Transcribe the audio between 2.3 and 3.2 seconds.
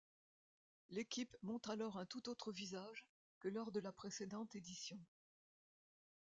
visage